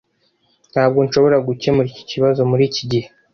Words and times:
Ntabwo 0.71 0.99
nshobora 1.07 1.37
gukemura 1.47 1.87
icyo 1.91 2.03
kibazo 2.11 2.41
muri 2.49 2.63
iki 2.69 2.83
gihe. 2.91 3.07